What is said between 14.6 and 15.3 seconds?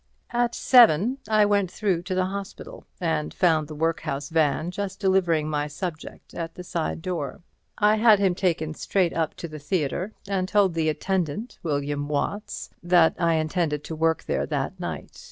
night.